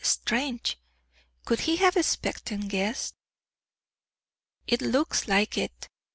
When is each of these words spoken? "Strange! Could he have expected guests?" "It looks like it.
"Strange! 0.03 0.79
Could 1.45 1.59
he 1.59 1.75
have 1.75 1.95
expected 1.95 2.67
guests?" 2.69 3.13
"It 4.65 4.81
looks 4.81 5.27
like 5.27 5.59
it. 5.59 5.89